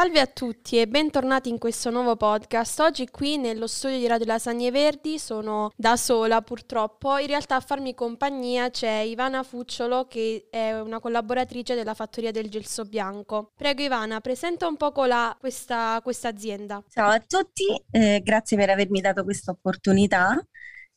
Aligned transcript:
Salve 0.00 0.20
a 0.20 0.26
tutti 0.26 0.80
e 0.80 0.88
bentornati 0.88 1.50
in 1.50 1.58
questo 1.58 1.90
nuovo 1.90 2.16
podcast. 2.16 2.80
Oggi 2.80 3.06
qui 3.10 3.36
nello 3.36 3.66
studio 3.66 3.98
di 3.98 4.06
Radio 4.06 4.24
Lasagne 4.24 4.70
Verdi 4.70 5.18
sono 5.18 5.70
da 5.76 5.98
sola 5.98 6.40
purtroppo. 6.40 7.18
In 7.18 7.26
realtà 7.26 7.56
a 7.56 7.60
farmi 7.60 7.92
compagnia 7.92 8.70
c'è 8.70 9.00
Ivana 9.00 9.42
Fucciolo 9.42 10.06
che 10.06 10.46
è 10.48 10.80
una 10.80 11.00
collaboratrice 11.00 11.74
della 11.74 11.92
fattoria 11.92 12.30
del 12.30 12.48
gelso 12.48 12.84
bianco. 12.86 13.52
Prego 13.54 13.82
Ivana, 13.82 14.20
presenta 14.20 14.66
un 14.66 14.78
poco 14.78 15.04
la, 15.04 15.36
questa, 15.38 16.00
questa 16.02 16.28
azienda. 16.28 16.82
Ciao 16.88 17.10
a 17.10 17.20
tutti, 17.20 17.66
eh, 17.90 18.22
grazie 18.24 18.56
per 18.56 18.70
avermi 18.70 19.02
dato 19.02 19.22
questa 19.22 19.50
opportunità. 19.50 20.42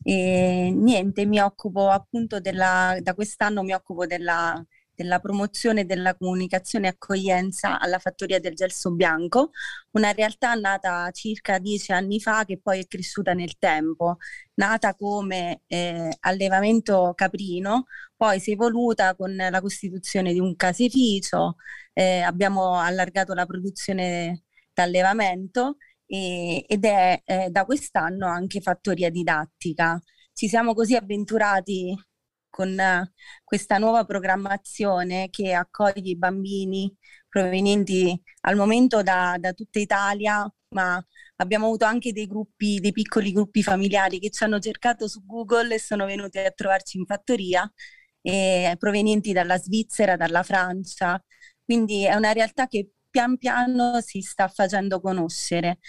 E 0.01 0.71
niente, 0.73 1.25
mi 1.25 1.41
occupo 1.41 1.89
appunto 1.89 2.39
della, 2.39 2.95
da 3.01 3.13
quest'anno 3.13 3.63
mi 3.63 3.73
occupo 3.73 4.05
della 4.05 4.65
della 4.95 5.19
promozione 5.19 5.85
della 5.85 6.15
comunicazione 6.15 6.87
e 6.87 6.89
accoglienza 6.91 7.79
alla 7.79 7.99
Fattoria 7.99 8.39
del 8.39 8.53
Gelso 8.55 8.91
Bianco, 8.91 9.51
una 9.91 10.11
realtà 10.11 10.53
nata 10.53 11.09
circa 11.11 11.59
dieci 11.59 11.91
anni 11.91 12.19
fa 12.19 12.45
che 12.45 12.59
poi 12.59 12.79
è 12.81 12.87
cresciuta 12.87 13.33
nel 13.33 13.57
tempo, 13.57 14.17
nata 14.55 14.95
come 14.95 15.61
eh, 15.67 16.15
allevamento 16.21 17.13
caprino, 17.15 17.85
poi 18.15 18.39
si 18.39 18.51
è 18.51 18.53
evoluta 18.53 19.15
con 19.15 19.35
la 19.35 19.61
costituzione 19.61 20.33
di 20.33 20.39
un 20.39 20.55
caseificio, 20.55 21.55
eh, 21.93 22.21
abbiamo 22.21 22.79
allargato 22.79 23.33
la 23.33 23.45
produzione 23.45 24.43
d'allevamento 24.73 25.77
e, 26.05 26.65
ed 26.67 26.85
è 26.85 27.21
eh, 27.25 27.49
da 27.49 27.65
quest'anno 27.65 28.27
anche 28.27 28.61
fattoria 28.61 29.09
didattica. 29.09 30.01
Ci 30.33 30.47
siamo 30.47 30.73
così 30.73 30.95
avventurati 30.95 31.95
con 32.53 32.77
questa 33.43 33.79
nuova 33.79 34.05
programmazione 34.05 35.29
che 35.31 35.53
accoglie 35.53 36.11
i 36.11 36.15
bambini 36.15 36.95
provenienti 37.27 38.21
al 38.41 38.55
momento 38.55 39.01
da, 39.01 39.37
da 39.39 39.53
tutta 39.53 39.79
Italia, 39.79 40.47
ma 40.69 41.03
abbiamo 41.37 41.65
avuto 41.65 41.85
anche 41.85 42.11
dei 42.13 42.27
gruppi, 42.27 42.79
dei 42.79 42.91
piccoli 42.91 43.31
gruppi 43.31 43.63
familiari 43.63 44.19
che 44.19 44.29
ci 44.29 44.43
hanno 44.43 44.59
cercato 44.59 45.07
su 45.07 45.25
Google 45.25 45.73
e 45.73 45.79
sono 45.79 46.05
venuti 46.05 46.37
a 46.37 46.51
trovarci 46.51 46.97
in 46.99 47.05
fattoria, 47.07 47.67
eh, 48.21 48.75
provenienti 48.77 49.33
dalla 49.33 49.57
Svizzera, 49.57 50.15
dalla 50.15 50.43
Francia. 50.43 51.19
Quindi 51.65 52.05
è 52.05 52.13
una 52.13 52.33
realtà 52.33 52.67
che 52.67 52.91
pian 53.09 53.37
piano 53.37 53.99
si 54.01 54.21
sta 54.21 54.47
facendo 54.47 55.01
conoscere. 55.01 55.79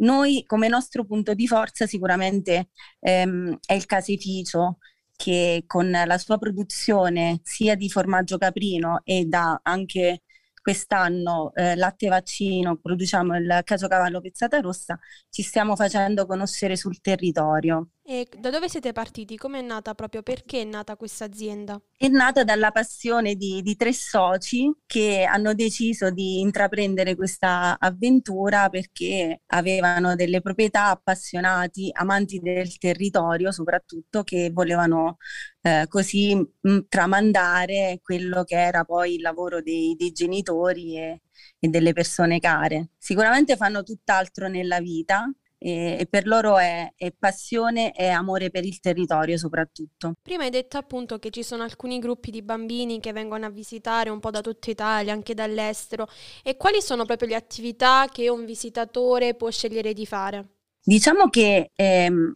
Noi 0.00 0.44
come 0.44 0.68
nostro 0.68 1.06
punto 1.06 1.32
di 1.32 1.46
forza 1.46 1.86
sicuramente 1.86 2.68
ehm, 3.00 3.56
è 3.66 3.72
il 3.72 3.86
caseificio, 3.86 4.78
che 5.20 5.64
con 5.66 5.90
la 5.90 6.16
sua 6.16 6.38
produzione 6.38 7.40
sia 7.42 7.74
di 7.74 7.90
formaggio 7.90 8.38
caprino 8.38 9.02
e 9.04 9.26
da 9.26 9.60
anche 9.62 10.22
quest'anno 10.62 11.52
eh, 11.54 11.76
latte 11.76 12.08
vaccino, 12.08 12.76
produciamo 12.78 13.36
il 13.36 13.60
caso 13.64 13.86
cavallo 13.86 14.20
pezzata 14.22 14.60
rossa, 14.60 14.98
ci 15.28 15.42
stiamo 15.42 15.76
facendo 15.76 16.24
conoscere 16.26 16.74
sul 16.76 17.00
territorio. 17.02 17.90
E 18.10 18.26
da 18.40 18.50
dove 18.50 18.68
siete 18.68 18.90
partiti? 18.90 19.36
Come 19.36 19.60
è 19.60 19.62
nata 19.62 19.94
proprio? 19.94 20.24
Perché 20.24 20.62
è 20.62 20.64
nata 20.64 20.96
questa 20.96 21.26
azienda? 21.26 21.80
È 21.96 22.08
nata 22.08 22.42
dalla 22.42 22.72
passione 22.72 23.36
di, 23.36 23.62
di, 23.62 23.76
tre 23.76 23.92
soci 23.92 24.68
che 24.84 25.22
hanno 25.22 25.54
deciso 25.54 26.10
di 26.10 26.40
intraprendere 26.40 27.14
questa 27.14 27.76
avventura 27.78 28.68
perché 28.68 29.42
avevano 29.46 30.16
delle 30.16 30.40
proprietà 30.40 30.86
appassionati, 30.86 31.88
amanti 31.92 32.40
del 32.40 32.78
territorio 32.78 33.52
soprattutto, 33.52 34.24
che 34.24 34.50
volevano 34.52 35.18
eh, 35.60 35.86
così 35.88 36.34
mh, 36.34 36.78
tramandare 36.88 38.00
quello 38.02 38.42
che 38.42 38.56
era 38.56 38.82
poi 38.82 39.14
il 39.14 39.20
lavoro 39.20 39.62
dei, 39.62 39.94
dei 39.96 40.10
genitori 40.10 40.98
e, 40.98 41.22
e 41.60 41.68
delle 41.68 41.92
persone 41.92 42.40
care. 42.40 42.90
Sicuramente 42.98 43.54
fanno 43.54 43.84
tutt'altro 43.84 44.48
nella 44.48 44.80
vita, 44.80 45.30
e, 45.62 45.98
e 46.00 46.06
per 46.06 46.26
loro 46.26 46.56
è, 46.56 46.90
è, 46.96 47.12
passione 47.12 47.92
e 47.92 48.08
amore 48.08 48.50
per 48.50 48.64
il 48.64 48.80
territorio 48.80 49.36
soprattutto. 49.36 50.14
Prima 50.22 50.44
hai 50.44 50.50
detto 50.50 50.78
appunto 50.78 51.18
che 51.18 51.28
ci 51.28 51.42
sono 51.42 51.62
alcuni 51.62 51.98
gruppi 51.98 52.30
di 52.30 52.40
bambini 52.40 52.98
che 52.98 53.12
vengono 53.12 53.44
a 53.44 53.50
visitare 53.50 54.08
un 54.08 54.20
po' 54.20 54.30
da 54.30 54.40
tutta 54.40 54.70
Italia, 54.70 55.12
anche 55.12 55.34
dall'estero 55.34 56.08
e 56.42 56.56
quali 56.56 56.80
sono 56.80 57.04
proprio 57.04 57.28
le 57.28 57.34
attività 57.34 58.08
che 58.10 58.30
un 58.30 58.46
visitatore 58.46 59.34
può 59.34 59.50
scegliere 59.50 59.92
di 59.92 60.06
fare? 60.06 60.48
Diciamo 60.82 61.28
che 61.28 61.70
ehm, 61.74 62.34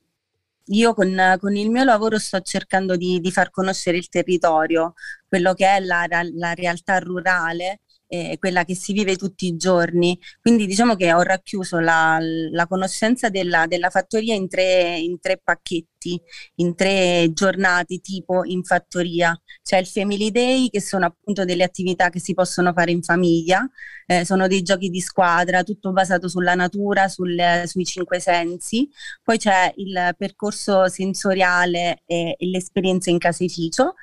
io 0.66 0.94
con, 0.94 1.36
con, 1.40 1.56
il 1.56 1.70
mio 1.70 1.84
lavoro 1.84 2.18
sto 2.18 2.40
cercando 2.42 2.96
di, 2.96 3.20
di, 3.20 3.30
far 3.30 3.50
conoscere 3.50 3.96
il 3.96 4.10
territorio, 4.10 4.92
quello 5.26 5.54
che 5.54 5.66
è 5.66 5.80
la, 5.80 6.06
la 6.08 6.52
realtà 6.52 6.98
rurale 6.98 7.80
eh, 8.06 8.36
quella 8.38 8.64
che 8.64 8.74
si 8.74 8.92
vive 8.92 9.16
tutti 9.16 9.46
i 9.46 9.56
giorni. 9.56 10.18
Quindi 10.40 10.66
diciamo 10.66 10.94
che 10.96 11.12
ho 11.12 11.22
racchiuso 11.22 11.78
la, 11.80 12.18
la 12.20 12.66
conoscenza 12.66 13.28
della, 13.28 13.66
della 13.66 13.90
fattoria 13.90 14.34
in 14.34 14.48
tre, 14.48 14.98
in 14.98 15.18
tre, 15.20 15.40
pacchetti, 15.42 16.20
in 16.56 16.74
tre 16.74 17.30
giornate 17.32 17.98
tipo 18.00 18.44
in 18.44 18.62
fattoria. 18.62 19.38
C'è 19.62 19.78
il 19.78 19.86
Family 19.86 20.30
Day 20.30 20.68
che 20.68 20.80
sono 20.80 21.06
appunto 21.06 21.44
delle 21.44 21.64
attività 21.64 22.10
che 22.10 22.20
si 22.20 22.34
possono 22.34 22.72
fare 22.72 22.90
in 22.90 23.02
famiglia, 23.02 23.68
eh, 24.06 24.24
sono 24.24 24.46
dei 24.46 24.62
giochi 24.62 24.90
di 24.90 25.00
squadra, 25.00 25.62
tutto 25.62 25.92
basato 25.92 26.28
sulla 26.28 26.54
natura, 26.54 27.08
sul, 27.08 27.62
sui 27.64 27.84
cinque 27.84 28.20
sensi. 28.20 28.88
Poi 29.22 29.38
c'è 29.38 29.72
il 29.76 30.14
percorso 30.16 30.88
sensoriale 30.88 32.02
e, 32.06 32.34
e 32.38 32.46
l'esperienza 32.46 33.10
in 33.10 33.18
caseificio 33.18 33.94